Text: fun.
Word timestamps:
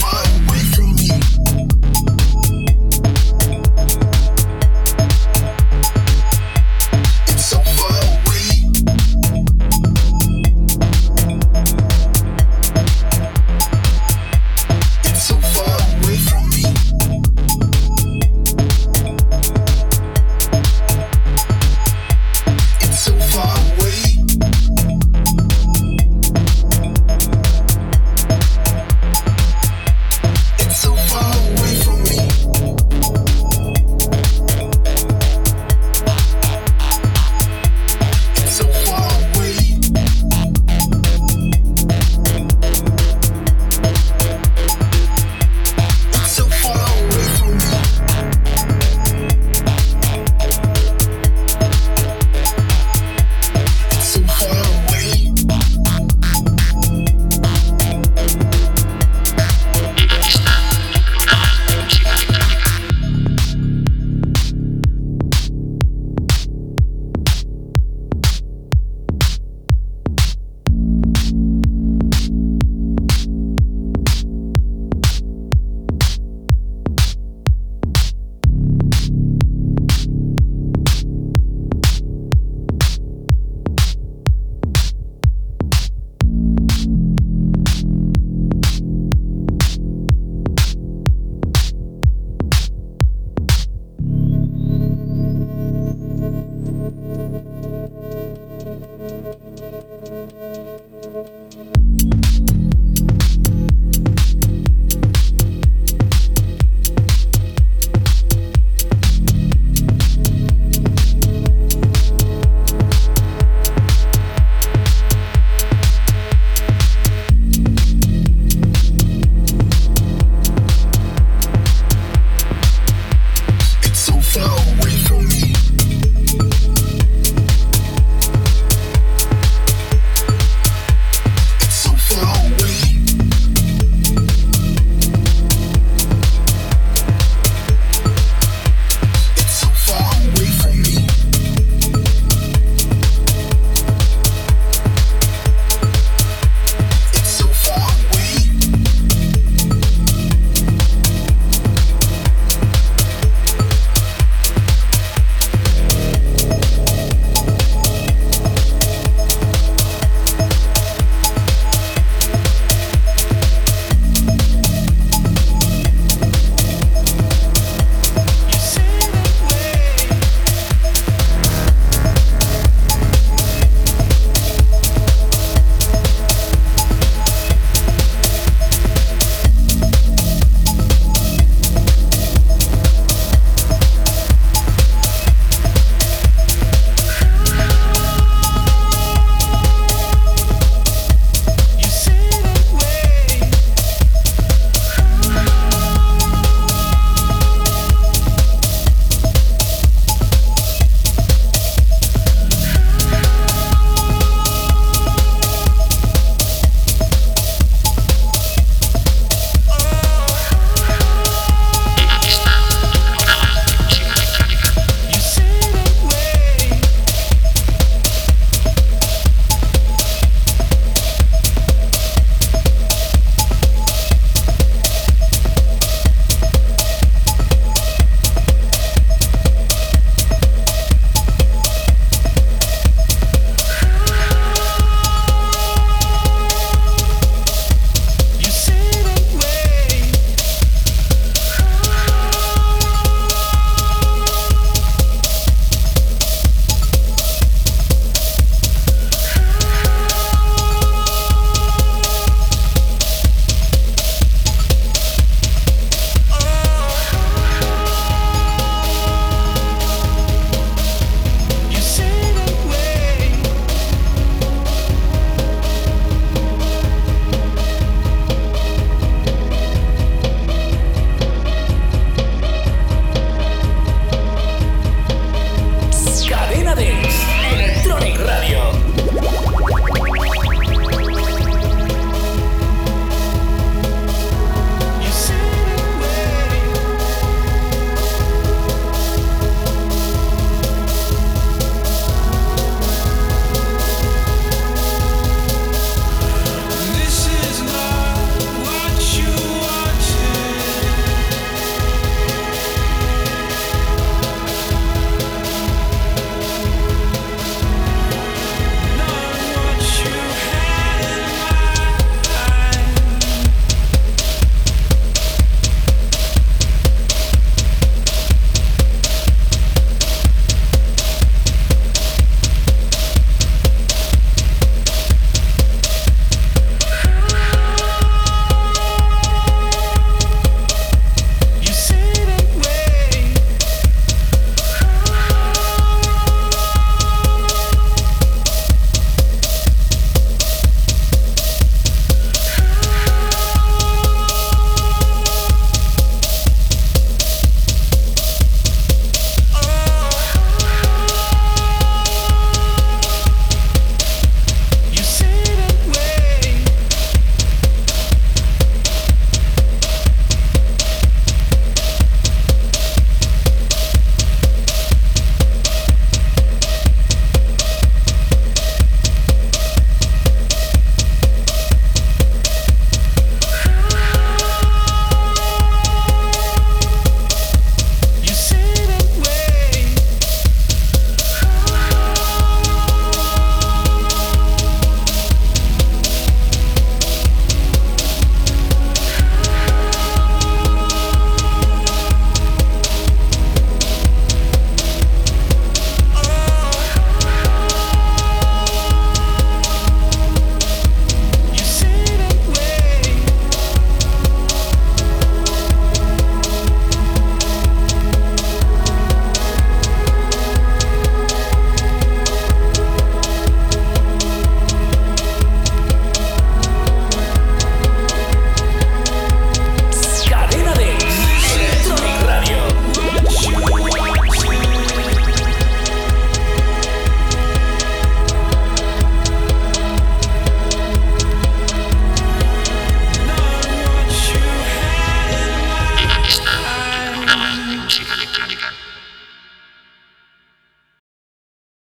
fun. 0.00 0.49